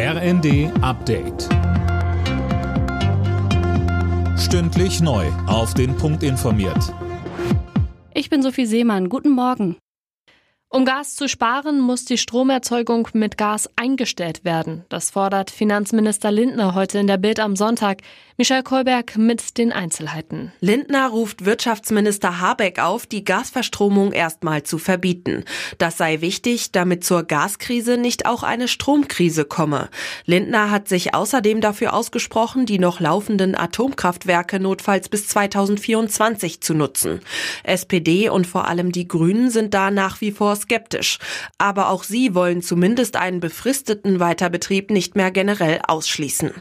[0.00, 1.48] RND Update.
[4.38, 5.26] Stündlich neu.
[5.48, 6.94] Auf den Punkt informiert.
[8.14, 9.08] Ich bin Sophie Seemann.
[9.08, 9.76] Guten Morgen.
[10.70, 14.84] Um Gas zu sparen, muss die Stromerzeugung mit Gas eingestellt werden.
[14.90, 18.02] Das fordert Finanzminister Lindner heute in der Bild am Sonntag.
[18.36, 20.52] Michel Kolberg mit den Einzelheiten.
[20.60, 25.44] Lindner ruft Wirtschaftsminister Habeck auf, die Gasverstromung erstmal zu verbieten.
[25.78, 29.88] Das sei wichtig, damit zur Gaskrise nicht auch eine Stromkrise komme.
[30.26, 37.20] Lindner hat sich außerdem dafür ausgesprochen, die noch laufenden Atomkraftwerke notfalls bis 2024 zu nutzen.
[37.64, 41.18] SPD und vor allem die Grünen sind da nach wie vor skeptisch.
[41.56, 46.52] Aber auch sie wollen zumindest einen befristeten Weiterbetrieb nicht mehr generell ausschließen.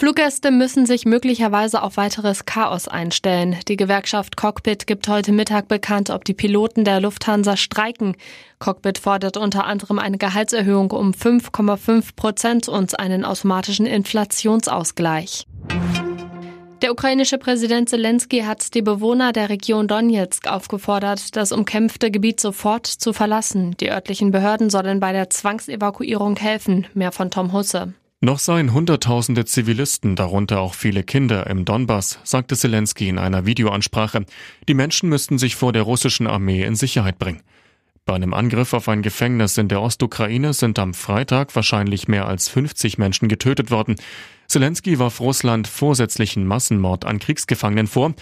[0.00, 3.56] Fluggäste müssen sich möglicherweise auf weiteres Chaos einstellen.
[3.68, 8.16] Die Gewerkschaft Cockpit gibt heute Mittag bekannt, ob die Piloten der Lufthansa streiken.
[8.60, 15.44] Cockpit fordert unter anderem eine Gehaltserhöhung um 5,5 Prozent und einen automatischen Inflationsausgleich.
[16.90, 22.84] Der ukrainische Präsident Zelensky hat die Bewohner der Region Donetsk aufgefordert, das umkämpfte Gebiet sofort
[22.88, 23.76] zu verlassen.
[23.78, 26.88] Die örtlichen Behörden sollen bei der Zwangsevakuierung helfen.
[26.92, 27.94] Mehr von Tom Husse.
[28.20, 34.24] Noch seien Hunderttausende Zivilisten, darunter auch viele Kinder im Donbass, sagte Zelensky in einer Videoansprache.
[34.68, 37.40] Die Menschen müssten sich vor der russischen Armee in Sicherheit bringen.
[38.10, 42.48] Bei einem Angriff auf ein Gefängnis in der Ostukraine sind am Freitag wahrscheinlich mehr als
[42.48, 43.94] 50 Menschen getötet worden.
[44.48, 48.14] Zelensky warf Russland vorsätzlichen Massenmord an Kriegsgefangenen vor.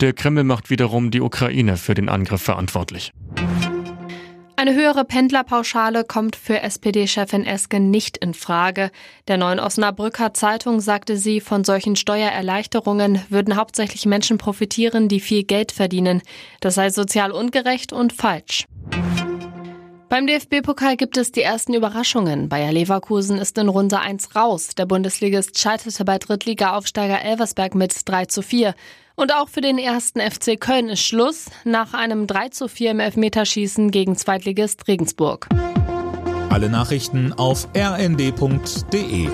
[0.00, 3.12] Der Kreml macht wiederum die Ukraine für den Angriff verantwortlich.
[4.56, 8.90] Eine höhere Pendlerpauschale kommt für SPD-Chefin Esken nicht in Frage.
[9.28, 15.44] Der neuen Osnabrücker Zeitung sagte sie, von solchen Steuererleichterungen würden hauptsächlich Menschen profitieren, die viel
[15.44, 16.22] Geld verdienen.
[16.58, 18.66] Das sei sozial ungerecht und falsch.
[20.08, 22.48] Beim DFB-Pokal gibt es die ersten Überraschungen.
[22.48, 24.68] Bayer Leverkusen ist in Runde 1 raus.
[24.76, 28.76] Der Bundesligist scheiterte bei Drittliga-Aufsteiger Elversberg mit 3 zu 4.
[29.16, 33.00] Und auch für den ersten FC Köln ist Schluss nach einem 3 zu 4 im
[33.00, 35.48] Elfmeterschießen gegen Zweitligist Regensburg.
[36.50, 39.28] Alle Nachrichten auf rnd.de